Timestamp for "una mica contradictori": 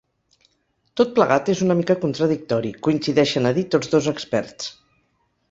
1.65-2.73